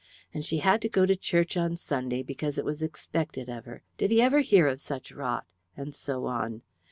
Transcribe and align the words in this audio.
And 0.33 0.43
she 0.43 0.57
had 0.57 0.81
to 0.81 0.89
go 0.89 1.05
to 1.05 1.15
church 1.15 1.55
on 1.55 1.75
Sunday 1.75 2.23
because 2.23 2.57
it 2.57 2.65
was 2.65 2.81
expected 2.81 3.49
of 3.49 3.65
her, 3.65 3.83
did 3.99 4.09
he 4.09 4.19
ever 4.19 4.39
hear 4.39 4.65
of 4.67 4.81
such 4.81 5.11
rot 5.11 5.45
and 5.77 5.93
so 5.93 6.25
on. 6.25 6.63